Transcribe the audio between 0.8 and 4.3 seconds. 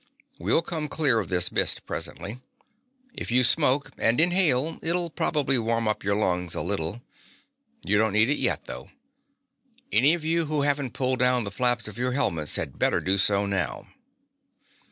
clear of this mist presently. If you smoke, and